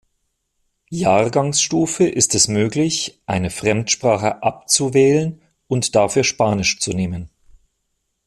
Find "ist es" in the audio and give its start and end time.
2.07-2.47